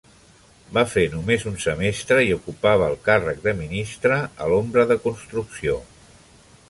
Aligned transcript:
Va 0.77 0.83
fer 0.93 1.03
només 1.15 1.43
un 1.51 1.59
semestre 1.65 2.17
i 2.29 2.33
ocupava 2.37 2.87
el 2.93 2.97
càrrec 3.09 3.45
de 3.47 3.53
ministre 3.63 4.19
a 4.23 4.49
l'ombra 4.55 4.89
de 4.93 4.99
Construcció. 5.05 5.77